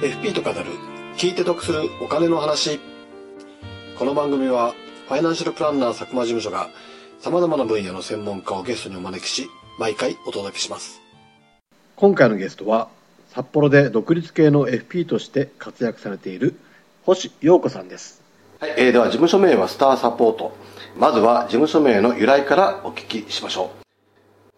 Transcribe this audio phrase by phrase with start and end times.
[0.00, 0.66] FP と語る。
[1.16, 2.78] 聞いて得するお金の話。
[3.98, 4.72] この番組は
[5.08, 6.68] ファイナンシャルプランナー佐久間事務所が
[7.18, 11.00] 様々な分野の専門家をゲストにお招きし毎回お届けします。
[11.96, 12.88] 今回のゲストは
[13.30, 16.54] 札幌で独立系の FP として活躍されている
[17.04, 18.22] 星陽子さんです。
[18.60, 20.56] はい、えー、では事務所名はスターサポート。
[20.96, 23.87] まずは事務所名の由来からお聞きしましょう。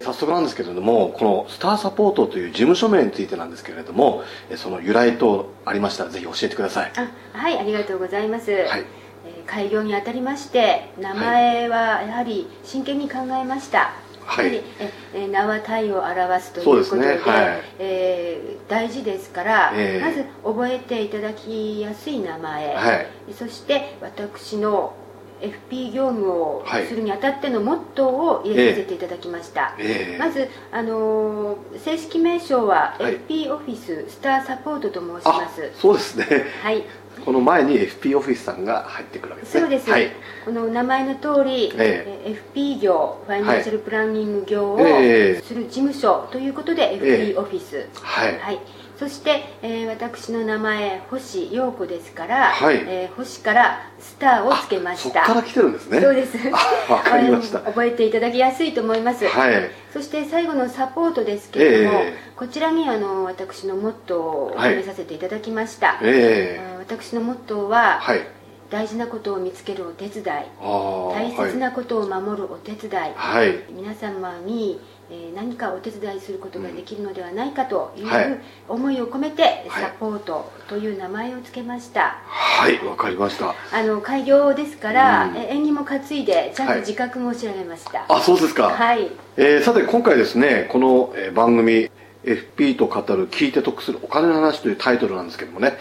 [0.03, 4.23] 早速なんですけれどもこのスターサポートという事務所名についてなんですけれども
[4.57, 6.93] その由来等ありましたらぜひ教えてください。
[6.97, 8.85] あはいありがとうございます、はい。
[9.47, 13.93] 開業にあたりまして名前はやはり真剣に考えました、
[14.25, 14.63] はい、
[15.13, 24.95] え名は体を表すということで、ねはい、えー、大事ですから、えー、まず覚えていただきやすい名前、はい、そして私の
[25.41, 35.73] FP 業務をするにあたってのモットーを入れさせていただきました、えー、まず、あのー、正式名称は FP オフィススターサポートと申します。
[35.75, 36.27] そうですね。
[36.63, 36.85] はい。
[37.25, 39.61] この前に FP オフィスさんが入ってくるわけですね。
[39.61, 40.11] そうです、はい、
[40.45, 48.59] この名前の通り、えー、FP 業ファイナンシャルプランニング業をする事務所ということで FP オフィス、はい、はい
[49.01, 55.25] そして、えー、私の名前星陽子ですから、はい、えー、星からスターをつけました。
[55.25, 56.03] そこから来てるんですね。
[56.03, 56.37] そうです。
[56.93, 57.61] わかりました。
[57.65, 68.21] 覚えていただきやすいと思います、はい、そして最後のサポートですけれども、えー、こちらにあの私のモットーを決めさせていただきました、はい、えー、私のモットーは、はい。
[68.69, 70.27] 大事なことを見つけるお手伝い。
[70.61, 74.79] 大切なことを守るお手伝い、はい、皆様に
[75.11, 78.07] え何かお手伝いすることができるのではないかという
[78.69, 82.19] 思いを込めて、サポートという名前を付けました。
[82.27, 83.55] はいわ、かりました。
[83.73, 88.71] あの開業ですから、うん、縁起も担いでちゃんと自覚も仕上げました、はい、あそうですか。
[88.71, 91.91] はい、えー、さて今回ですねこの番組
[92.25, 95.79] FP と語る聞いて得するお金の話というタイトルなんですけどもね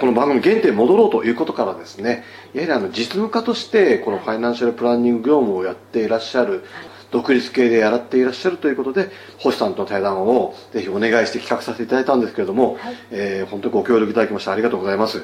[0.00, 2.24] この番組原点戻ろうということからですね
[2.54, 6.64] やはりあの実務家としてこのファイナンシャルプランニング業務をやっていらっしゃる
[7.12, 15.22] 独立系でやらっていらっしゃるということで星さんとの対談をぜひお願いして企画させていただいたんですけれども、はい、えー、本当にご協力いただきましてありがとうございます。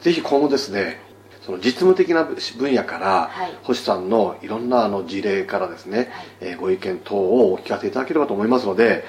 [0.00, 1.00] ぜひ今後ですね
[1.42, 6.08] その実務的な分野から、はい、星さんのいろんなあの事例からですね、はい、
[6.40, 9.02] えー、ご意見等をお聞かせいただければと思いますので、はい、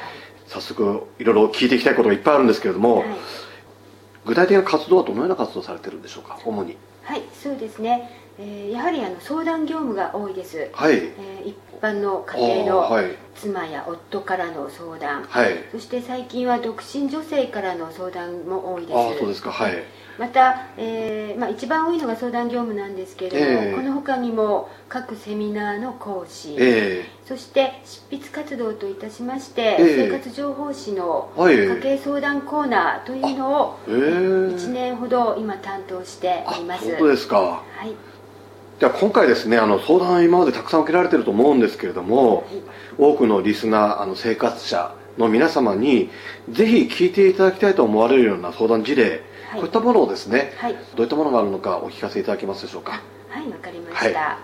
[0.46, 3.04] 早速いろいろ聞いていきたいことがいっぱいあるんですけれども、
[4.26, 6.78] 具体的な活動はどのような活動されてるんでしょうか主に。
[7.04, 10.96] はいそうですねえー、やはりあの相談業務が多いです、はい。
[10.96, 13.04] えー、一般の家庭の
[13.36, 18.98] 妻や夫からの相談、はい、そして最近は独身女性からの相談も多いです。
[18.98, 19.52] あそうですか。
[19.52, 19.84] はい。
[20.18, 36.98] また、えーまあ、一番多いのが相談業務なんですけれども、えー、この他にも各セミナーの講師、えー、そして執筆活動といたしまして、えー、生活情報誌の家計相談コーナーというのを1年ほど今担当しております。
[36.98, 37.38] そうですか。
[37.40, 38.07] はい
[38.80, 42.46] じゃあ今回ですねあの相談今までたくさん受けられてると思うんですけれども、
[43.00, 46.12] 多くのリスナーあの生活者の皆様に
[46.52, 53.02] ぜひ聞いていただきたいと思われるような相談事例、はい、こういったものをですね、はい、どういったものがあるのかお聞かせいただけますでしょうか？
[53.30, 54.38] はいわかりました、はい、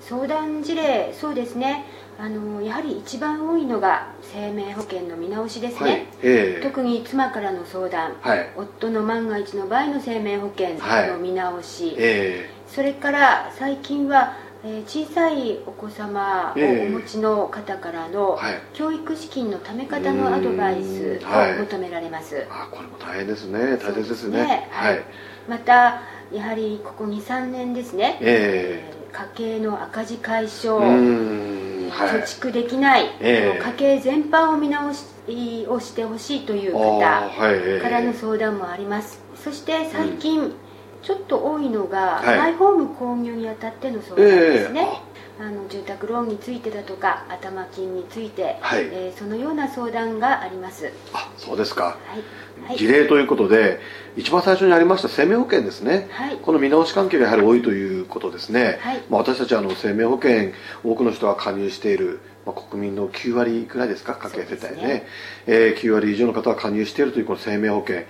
[0.00, 1.84] 相談事例そうですね。
[2.18, 6.06] あのやはり一番多いのが生命保険の見直しですね、はい。
[6.22, 10.78] えー、特に妻からの相談、はい、夫の万が一の場合の生命保険
[11.12, 12.50] の見直し、はいえ。
[12.50, 18.38] ー、それから最近は、えー、小さいお子様をお持ちの方からの、
[18.74, 23.76] 教育資金のため方のアドバイスを求められます、あこれも大変ですね。
[23.76, 25.02] 大切ですね、ね、はい。
[25.48, 35.04] またやはりここ23年ですね、えー、家計の赤字解消貯蓄できない、えー、家計全般を見直し
[35.68, 40.54] をしてほしいという方からの相談もあります、そして最近、うん、
[41.06, 44.88] ちょっと多いのが、はい、マイホーム購入にあたっての相談ですね、
[45.38, 50.92] えー、あの住宅ローンについてだとか頭金について、はい、えー、そのような相談があります。
[51.12, 51.96] あそうですか、
[52.64, 53.78] はい、事例ということで
[54.16, 60.50] 一番最初にありました生命保険ですね、はい、この見直し関係がやはり多いということですね、はい、まあ、私たちはあの生命保険
[60.82, 64.88] 多くの人が加入している、まあ、国民の9割くらいですか家計世帯ね。
[64.88, 65.06] ね、
[65.46, 68.02] えー、9割以上の方が加入しているというこの生命保険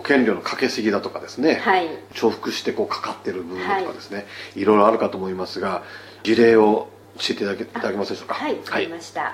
[0.00, 4.22] 保険料のかけすぎだとかですね、はい、重複してこうかかってる部分とかですね、は
[4.56, 5.82] い、いろいろあるかと思いますが
[6.22, 6.88] 事例を
[7.18, 8.34] 教えていただけいただけますでしょうか？
[8.34, 9.32] はいわかりました、はい、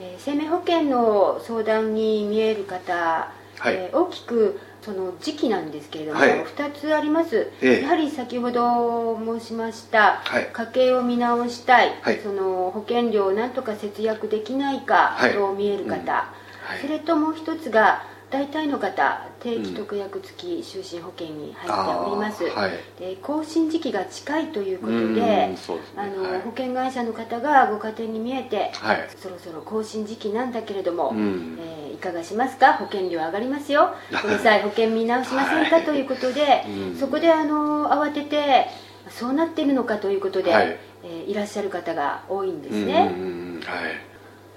[0.00, 3.30] えー、生命保険の相談に見える方、は
[3.70, 18.02] い、えー、大きくその時期なんですけれども、はい、2つあります、ええ、やはり先ほど申しました、はい、家計を見直したい、はい、その保険料をなんとか節約できないかと見える方、うん、それともう一つが
[18.34, 25.56] 大体の方定期特約付き就寝保険に入っております、はい、で更新時期が近いということで、ね、
[25.96, 32.72] あの、はい、保険会社の方がご家庭に見えて、はい、そろそろ更新時期なんだけれども、うん、えー、いかがしますか？
[32.72, 33.94] 保険料上がりますよ。
[34.20, 38.66] この際保険見直しませんか、ということで、うん、そこであの慌てて
[39.10, 43.14] そうなっているのかということで、はい、えー、いらっしゃる方が多いんですね、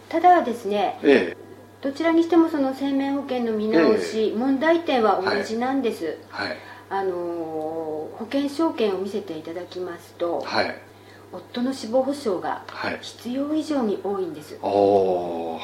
[0.09, 1.36] ただですね、ええ
[1.81, 6.57] どちらにしてもその生命保険の見直し、えー、問題点は同じなんです、はい、はい、
[6.89, 10.75] あの保険証券を見せていただきますと、はい、
[11.31, 12.63] 夫の死亡保障が
[13.01, 15.59] 必要以上に多いんです、は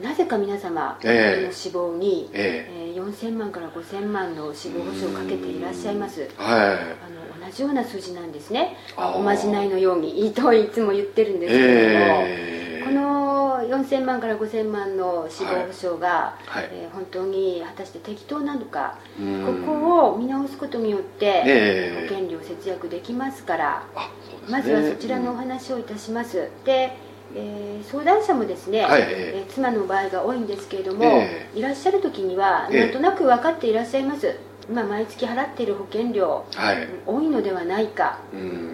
[0.00, 6.74] い、なぜか皆様、えー、夫の死亡に、えー、えー、4000万から5000万の死亡保障をかけていらっしゃいます、はい、あ
[7.10, 8.76] の同じような数字なんですね。
[8.96, 24.02] おまじないのようにいいといつも言ってるんですけれども、えー、この4000万から5000万の死亡保障が、はい、えー、本当に果たして適当なのかここを見直すことによって、えー、保険料節約できますから、ね、
[24.48, 26.96] まずはそちらのお話をいたします、で
[27.34, 34.38] えー、相談者もですね、はい、えー、妻の場合が多いんですけれども、えー、いらっしゃる時にはなんとなく分かっていらっしゃいます、
[34.68, 38.18] 今毎月払っている保険料、はい、多いのではないか、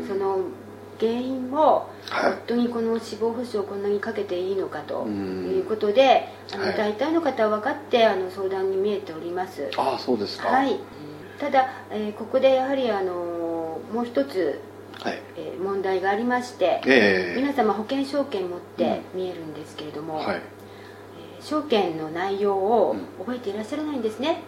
[0.06, 0.44] その
[1.00, 9.70] 原因を本当にこの死亡保障をこんなにかけていいのかということで、あの大体の方は分かってあの相談に見えております。
[9.76, 10.48] ああそうですか。
[10.48, 10.78] はい。
[11.38, 14.60] ただ、えー、ここでやはりあのもう一つ
[15.02, 24.42] はい、えー、問題がありまして、えー、皆様保険証券持って見えるんですけれども、うんはい、えー、証券の内容を覚えていらっしゃらないんですね、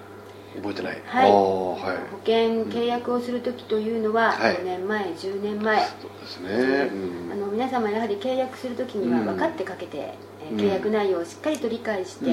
[0.57, 1.79] 覚えてない、はい、はい、保
[2.25, 6.91] 険契約をする時というのは5年前、はい、10年前そうですね、
[7.33, 10.15] あの皆様やはり契約する時には分かってかけて、
[10.51, 12.31] うん、契約内容をしっかりと理解して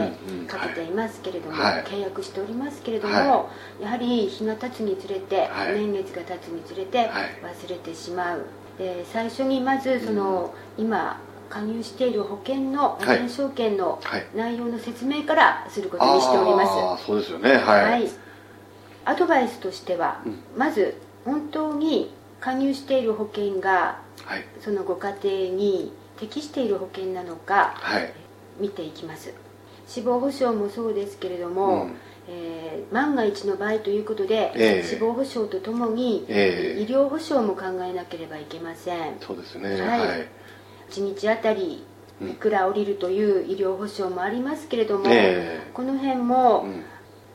[0.48, 3.50] かけていますけれども、はい、契約しておりますけれども、は
[3.80, 8.46] い、やはり日が経つにつれて、年月が経つにつれて忘れてしまう。
[8.78, 11.20] で最初にまずその、うん、今
[11.54, 14.02] 加入している保険の保険証券の
[14.36, 17.58] 内容の説明からすることにしております、ああそうですよね。
[17.58, 18.10] はい、はい、
[19.06, 28.12] アドバイスとしては、うん、まず本当に加入している保険が、はい、そのご家庭に適している保険なのか、はい、
[28.60, 29.32] 見ていきます。
[29.88, 31.96] 死亡保障もそうですけれども、うん、
[32.30, 39.18] えー、万が一の場合ということで、えー、死亡保障とともに、えー、医療保障も考えなければいけません。
[39.20, 39.80] そうですね。
[39.80, 40.43] はい、はい
[40.94, 41.84] 1日あたり
[42.22, 46.68] いくら降りるという医療保障もありますけれども、えー、この辺も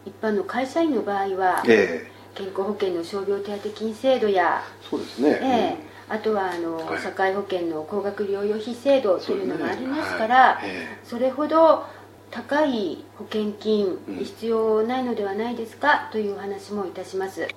[0.07, 5.77] 一般の会社員の場合は、えー、健康保険の傷病手当金制度やそうですね、
[6.09, 10.61] えー、あとはあの、はい、社会保険の高額療養費制度というのがありますから、
[11.05, 11.85] それほど
[12.31, 17.49] 高い保険金必要ないのではないですか、というお話もいたします。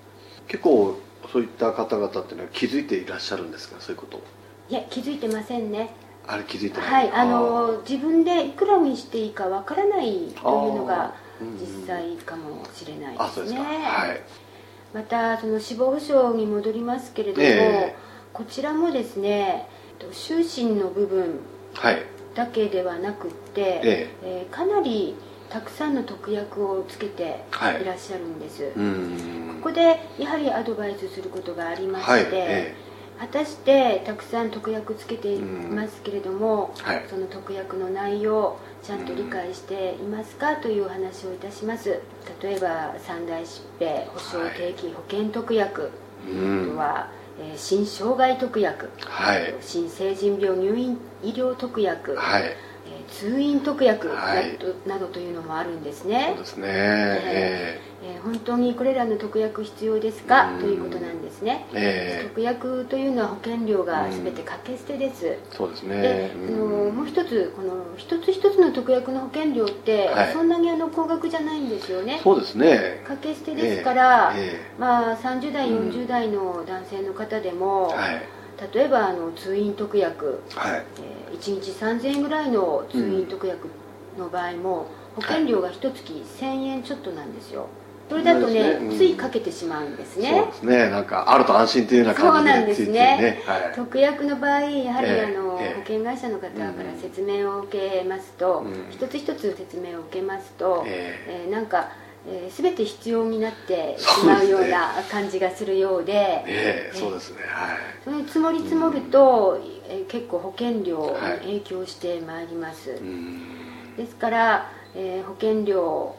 [0.48, 1.00] 結構
[1.32, 4.22] そういった方々っていうのは気づいていらっしゃるんですかそういうこと
[4.72, 5.94] いや気づいてませんね。
[6.26, 11.14] あれ気づいてはいあの自分でいくらにしていいかわからないというのが
[11.60, 14.22] 実際かもしれないですね、はい、
[14.94, 19.68] またその死亡保障に戻りますけれども、えー、こちらもですね
[20.14, 21.40] 終身の部分
[22.34, 24.10] だけではなくって、はい、え。
[24.24, 25.16] ー、えー、かなり
[25.50, 27.44] たくさんの特約をつけて
[27.82, 27.86] い。
[27.86, 28.74] らっしゃるんです、はい、
[29.58, 32.28] ここでやはりアドバイスすることがありまして、はい。
[32.32, 32.91] えー
[33.22, 42.00] 果たしてたくさん特約つけていますけれども、はい、その特約の内容ちゃんと理解していますかというお話をいたします。
[42.42, 52.44] 例えば三大疾病保障定期保険特約、はい、あとは、えー、新障害特約、はい、新成人病入院医療特約、はい。
[53.08, 54.10] 通院特約
[54.88, 56.34] などというのもあるんですね。
[56.36, 60.58] そうですね、えー、えー、本当にこれらの特約必要ですか？
[60.60, 65.38] ということなんですね、えー、特約というのは保険料が全て掛け捨てです。
[65.52, 66.02] そうですね。
[66.02, 72.20] で、あのもう一つこの一つ一つの特約の保険料って、そんなにあの高額じゃないんですよね。
[72.24, 73.02] そうですね。
[73.04, 74.34] 掛け捨てですから、
[74.78, 77.88] まあ30代40代の男性の方でも。
[77.90, 78.22] はい。
[78.76, 80.84] 例えばあの通院特約、はい。
[81.32, 83.68] えー、1日3000円ぐらいの通院特約
[84.20, 87.68] の場合も、保険料が一月1000円ちょっとなんですよ
[88.12, 90.32] それだとね、ね、ついかけてしまうんですね。
[90.32, 90.90] そうですね。
[90.90, 93.42] なんかあると安心というような感じでそうなんですね、ね。
[93.46, 101.90] はい、特約の場合やはり、あの、えー、保険会社の方から説明を受けますと、うん、一つ一つ説明を受けますと、えー、えー、なんか
[102.24, 107.38] えー、全て必要になってしまうような感じがするようで、えー、そうですね。
[107.48, 107.78] はい。
[108.04, 116.16] その積もり積もると、うん、えー、結構保険料に影響してまいります、はい、ですから、えー、保険料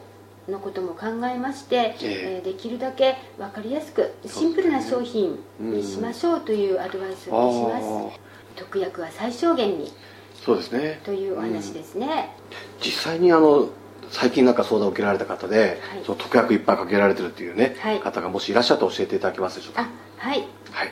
[0.49, 8.19] のことも考えまして、えー、できるだけ分かりやすくシンプルな商品にしましょうというアドバイスをします、
[8.57, 9.91] 特約は最小限に。
[10.43, 10.99] そうですね。
[11.05, 12.35] というお話ですね、
[12.83, 13.69] 実際にあの
[14.09, 19.87] 最近なんか相談を受けられた方で、はい、その特約いっぱいかけられてるっていうね、はい、方がもしいらっしゃったら教えていただけますでしょうか？
[20.17, 20.39] はい、
[20.71, 20.91] はい、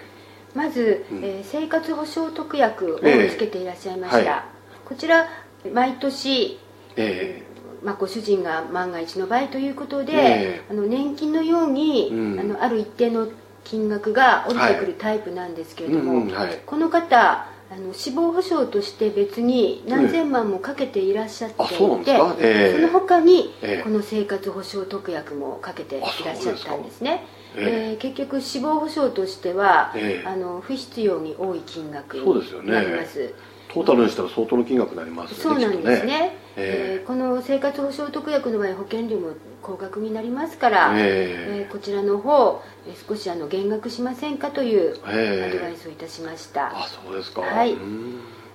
[0.55, 3.03] まず、うん、えー、生活保障特約をつ
[3.38, 4.41] けていらっしゃいました、えーはい、
[4.86, 5.27] こちら
[5.74, 6.58] 毎年、
[6.96, 7.50] えー
[7.84, 13.28] まあ、ご主人が万が一の場合ということで、えー、あの年金のように、うん、あのある一定の
[13.64, 16.28] 金額が降りてくるタイプなんですけれども、
[16.66, 27.24] この方あの死亡保障として別に何千万もかけていらっしゃっていて、その他にこの生活保障特約もかけていらっしゃったんですね。
[27.56, 33.34] えー、結局死亡保障としては、えー、あの不必要に多い金額になります。
[33.74, 42.63] トータルにしたら相当の金額になりますよねそうなんですねね、えー、この生活保障特約の場合保険料も高額になりますから、えー、えー、こちらの方
[43.08, 45.12] 少しあの減額しませんかというア
[45.50, 47.41] ドバイスをいたしました、あそうですか。
[47.41, 47.75] はい。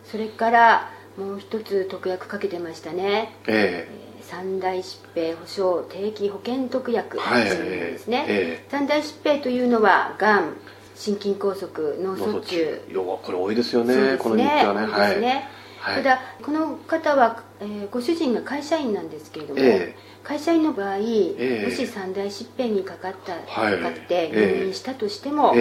[0.04, 3.32] それからもう一つ特約かけてましたね。
[3.46, 4.02] ええ。
[4.02, 8.64] ー三大疾病保障定期保険特約ですね、はいえ。
[8.68, 10.56] ー、三大疾病というのはがん
[10.96, 11.68] 心筋梗塞
[12.02, 12.82] 脳卒中。
[12.88, 14.86] 要はこれ多いですよね、ね、この3つはね。
[14.86, 15.48] はい、ね
[15.85, 25.54] ただこの方は、えー、ご主人が会社員なんですけれども、えー、会社員の場合、えー、もし三大疾病にかかった、はい、かかって入院したとしても、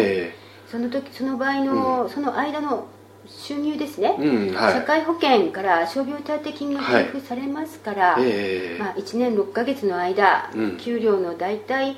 [0.70, 2.88] その時その場合の、うん、その間の
[3.28, 8.24] 収入ですね、うんはい、社会保険から傷病手当金が給付されますから、はい。
[8.26, 11.98] えー、まあ、1年6か月の間、うん、給料の大体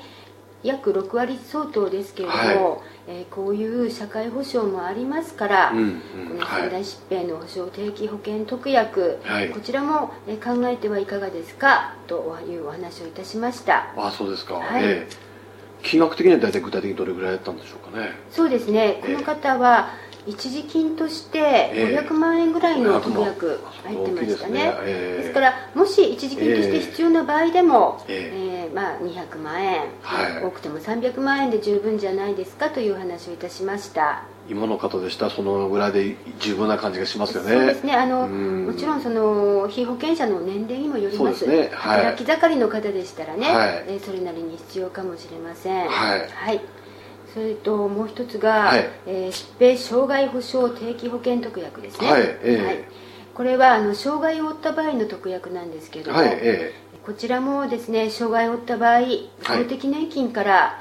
[0.62, 6.00] 約6割相当ですけれども、はい、えー、こういう社会保障もありますから、うんうん、
[6.30, 11.94] この最大疾病の保障定期保険特約、はい、こちらも、えー、考えてはいかがですか？
[12.06, 13.92] というお話をいたしました。
[13.96, 18.10] あそうですか、はい、えー、金額的には大体具体的にどれぐらいだったんでしょうかね。
[18.30, 19.00] そうですね。
[19.02, 19.90] この方は、
[20.28, 28.48] 一時金として500万円ぐらいの特約入ってましたね,、ですからもし一時金として必要な場合でも、ええ。
[28.74, 29.82] まあ、200万円、
[30.42, 34.22] 多くても300万円で十分じゃないですかという話をいたしました。
[34.48, 35.26] 今の方でした。
[35.26, 37.52] らそのぐらいで十分な感じがしますよね。
[37.52, 37.94] そうですね。
[37.94, 41.70] あのもちろんその被保険者の年齢にもよります、ね。
[41.72, 45.88] はい、働き盛りの方でしたらね、はい、えそれなりに必要かもしれません。
[45.88, 46.60] はい、はい
[47.34, 52.84] それともう一つが、はい、えー、疾病障害保障定期保険特約ですね、はいえー、はい、
[53.34, 60.80] これはあの障害を負った場合の特約なんですけれども、はいえー、こちらもですね障害を負った場合公的年金から、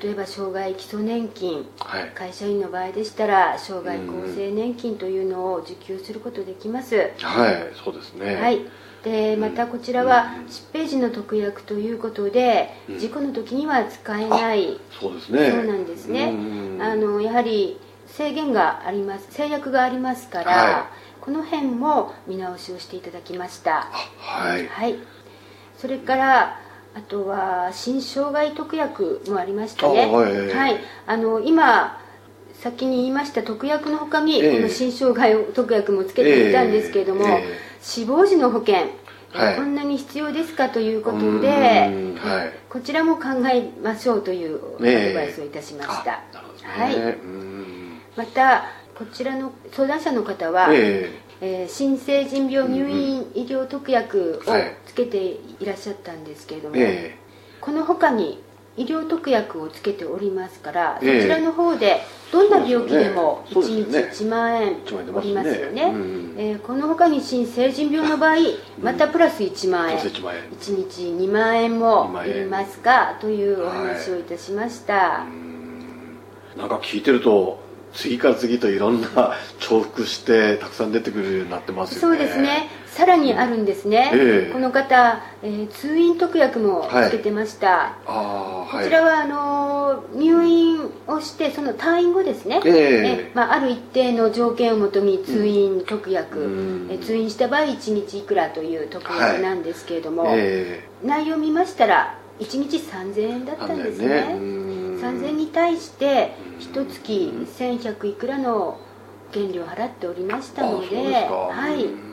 [0.00, 1.66] 例えば障害基礎年金、
[2.14, 7.12] 会社員の場合でしたら障害厚生年金というのを受給することできます。
[7.18, 8.36] はいそうですね。
[8.36, 8.60] はい
[9.04, 14.80] でまたこちらは疾病時の特約ということで、事故の時には使えない。
[15.00, 15.50] そうですね。
[15.50, 16.32] そうなんですね。
[16.80, 19.28] あのやはり制限があります。
[19.30, 20.84] 制約がありますから、はい、
[21.20, 23.88] この辺も見直しをしていただきました。
[24.18, 24.96] はい、はい、
[25.76, 26.60] それから
[26.94, 30.06] あとは新障害特約もありましたね。
[30.06, 30.76] はい、はい、
[31.06, 32.00] あの今
[32.54, 37.42] 先に言いました特約のほかに、この新障害特約もつけていたんですけれども、えーえ。
[37.64, 38.74] ー死亡時の保険、
[39.32, 46.22] はい、こんなに必要ですかということで、はい、こちらも考えましょうというアドバイスをいたしました、
[46.62, 46.96] はい、
[48.16, 54.52] またこちらの相談者の方は、えーえー、新生腎病入院医療特約を
[54.86, 58.42] つけていらっしゃったんですけれども、えー、この他に
[58.76, 64.76] 医療特約をつけておりますから、そちらの方でどんな病気でも1日1万円
[65.14, 65.98] おりますよね、ね
[66.36, 68.36] えー、この他に新成人病の場合
[68.80, 70.10] またプラス1万円、1
[70.90, 75.26] 日2万円もいりますかというお話をいたしました、は
[76.56, 79.34] い、なんか聞いてると次から次といろんな
[79.70, 82.18] 重複してたくさん出てくるようになってますよね。
[82.18, 92.72] そうですねさらにあるんですね、えー、この方、えー、通院特約もつけてました、はい、こちらはあの入院をしてその退院後ですね、えー、
[93.28, 100.88] えまあ、ある一定の条件をもとに通院特約、うん、え通院した場合1日いくらという特約なんですけれども、はいえ。
[101.04, 104.08] ー、内容を見ましたら1日3000円だったんですね。
[104.08, 104.34] ね。
[104.34, 108.78] 3000円に対して一月1100いくらの保
[109.32, 112.07] 険料を払っておりましたのではい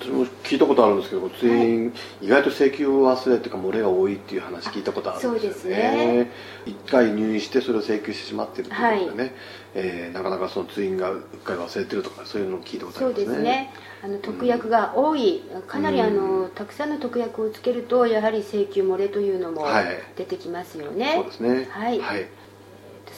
[0.00, 1.92] それも聞いたことあるんですけど通院、は
[2.22, 5.40] い、意外と請求忘れというか漏れが多いっていう話聞いたことあるんですよね。
[5.40, 6.30] そうですね。
[6.66, 9.32] 1回入院してそれを請求してしまっているということでね、はい、
[9.74, 13.24] えー、なかなかその通院がうっかり忘れてるとかそういうのを聞いたことありますね。
[13.24, 13.74] そうですね。
[14.02, 19.66] あの特約が多い、うん、かなりあの、たくさんの特約をつけるとやはり請求漏れというのも
[20.16, 21.68] 出てきますよね、はい、そうですね。
[21.70, 22.26] はい、はい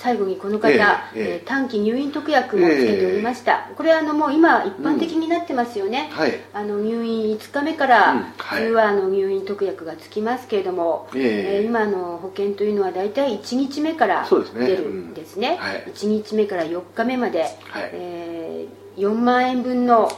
[0.02, 0.78] 最後にこの方、えー
[1.14, 15.56] えー、短期入院特約もつけておりました、えー、これはあのもう今一般的になってますよね、うんはい、あの入院5日目から普通はあの入院特約がつきますけれども、うんはい、えー、今の保険というのは大体1日目から出るんですね。
[15.56, 17.52] すね、うん、1日目から4日目まで、はい、
[17.92, 20.10] えー、4万円分の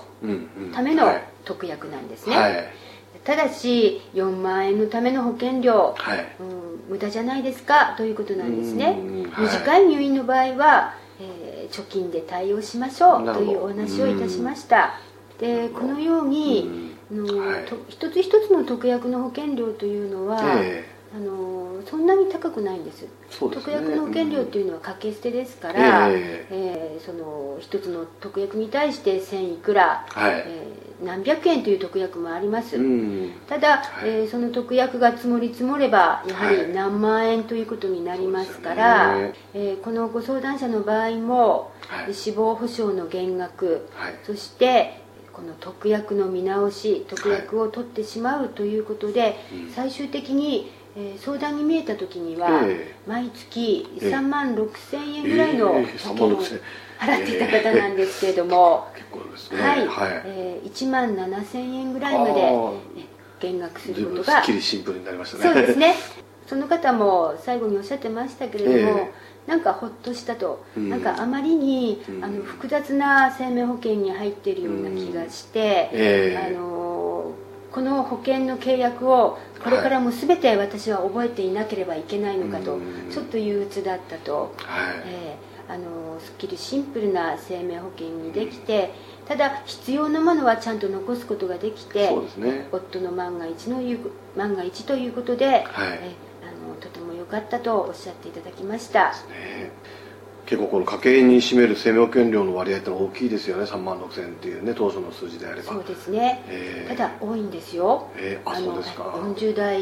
[0.74, 1.12] ための
[1.44, 2.54] 特約なんですね、はい。
[3.24, 8.98] ただし4万円のための保険料、はい、うん、無駄じゃないですかということなんですね、
[9.38, 14.94] 短い入院の場合は、えー、貯金で対応しましょうというお話をいたしました。
[15.38, 32.80] でこのようにの、はい、一つ一つの特約の保険料というのは、えーあのそんなに高くないんです、ね、特約の保険料っていうのは掛け捨てですから、えー、えー、その一つの特約に対して1000いくら、はい、えー、何百円という特約もあります、
[33.46, 43.86] ただ、はい、えー、その特約が積もり積もればやはり何万円ということになりますから、はい、えー、このご相談者の場合も、はい、死亡保障の減額、
[44.24, 45.00] そして
[45.32, 49.36] この特約の見直し特約を取ってしまうということで、
[49.76, 56.42] 最終的にえー、相談に見えた時には、えー、毎月3万6千円ぐらいの保険を
[56.98, 59.60] 払っていた方なんですけれども、結構ですね。
[59.60, 62.32] はい、はい、えー、1万7千円ぐらいまで
[63.40, 65.42] 減額することがすっきりシンプルになりましたね。
[65.42, 65.94] そうですね。
[66.46, 76.00] その方も最後におっしゃってましたけれども、えー、なんかほっとしたと、うん、なんかあまりに、うん、あの複雑な生命保険に入っているような気がして、うん。
[76.00, 76.83] えー、あの
[77.74, 82.78] この保険の契約をこれからも全て私は覚えていなければいけないのかと、
[83.10, 88.92] ちょっと憂鬱だったと、はい、えー、あのすっきりシンプルな生命保険にできて、
[89.26, 93.82] ただ必要なものはちゃんと残すことができて、ね、夫の万が一の
[94.36, 95.64] 万が一ということで、はい、え
[96.44, 99.12] あのとても良かったとおっしゃっていただきました。
[100.46, 103.64] 結構この家計に占める生命保険料の割合ってのは大きいですよね。
[103.64, 105.72] 3万6000円っていうね当初の数字であれば。
[105.72, 109.04] そうですね、えー、ただ多いんですよ、えー、あそうですか。
[109.04, 109.80] 40代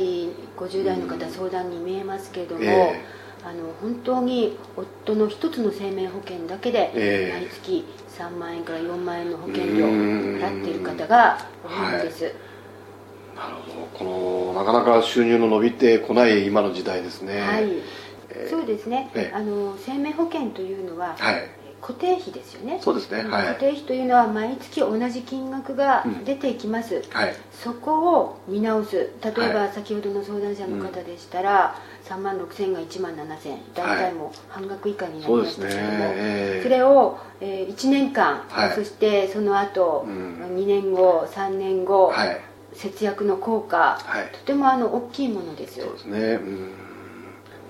[0.56, 7.84] 50代の方相談に見えますけれども、えー、あの本当に夫の一つの生命保険だけで毎月
[8.16, 12.34] 3万円から4万円の保険料を払っている方が多いんです、はい。
[13.34, 13.86] なるほど。
[13.92, 17.40] このなかなか収入の伸びてこない今の時代ですね。
[17.40, 17.66] はい
[18.48, 21.48] そうですね、あの生命保険というのは、はい、
[21.82, 22.78] 固定費ですよね。
[22.80, 29.10] そうですね、はい、固定費というのは毎月同じ金額が出ていきます、うん、はい、そこを見直す。
[29.20, 31.74] 例えば先ほどの相談者の方でしたら、
[32.08, 36.12] うん、3万6000が1万7000大体も半額以下になりましたけども、そ、ね。
[36.14, 42.40] えー、それを、えー、1年間、はい、そしてその後、うん、2年後3年後、はい、
[42.74, 46.91] 節約の効果、はい、とてもあの大きいものですそうですね、うん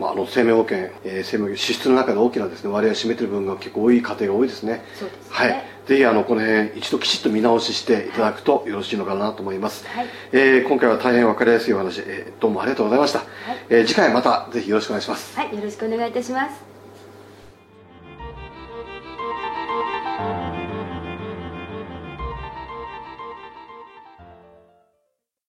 [0.02, 4.72] まあ、あの生命保険、えー、生命保険支出の中で大きなです、ね、割合を占めている分が結構多い家庭が多いですね。
[4.72, 4.82] ね、
[5.30, 13.28] はい、ぜひあのこの辺一度きちっと見直ししていただくとよろしいのかなと思います、はい、えー、今回は大変分かりやすいお話、えー、どうもありがとうございました、はい、
[13.68, 15.36] えー、次回またぜひよろしくお願いします。
[15.36, 15.54] はい。
[15.54, 16.71] よろしくお願いいたします